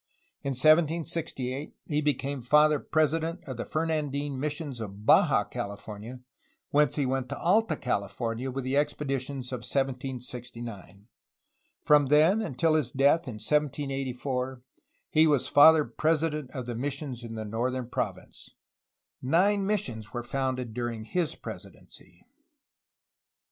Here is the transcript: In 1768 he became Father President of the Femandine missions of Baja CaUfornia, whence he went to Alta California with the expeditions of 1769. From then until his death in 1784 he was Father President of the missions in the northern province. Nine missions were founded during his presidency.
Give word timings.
In 0.41 0.53
1768 0.53 1.75
he 1.85 2.01
became 2.01 2.41
Father 2.41 2.79
President 2.79 3.43
of 3.47 3.55
the 3.57 3.65
Femandine 3.65 4.35
missions 4.39 4.81
of 4.81 5.05
Baja 5.05 5.43
CaUfornia, 5.43 6.21
whence 6.71 6.95
he 6.95 7.05
went 7.05 7.29
to 7.29 7.37
Alta 7.37 7.75
California 7.75 8.49
with 8.49 8.63
the 8.63 8.75
expeditions 8.75 9.51
of 9.51 9.57
1769. 9.59 11.05
From 11.83 12.07
then 12.07 12.41
until 12.41 12.73
his 12.73 12.89
death 12.89 13.27
in 13.27 13.35
1784 13.35 14.63
he 15.11 15.27
was 15.27 15.47
Father 15.47 15.85
President 15.85 16.49
of 16.49 16.65
the 16.65 16.73
missions 16.73 17.23
in 17.23 17.35
the 17.35 17.45
northern 17.45 17.87
province. 17.87 18.55
Nine 19.21 19.67
missions 19.67 20.11
were 20.11 20.23
founded 20.23 20.73
during 20.73 21.05
his 21.05 21.35
presidency. 21.35 22.25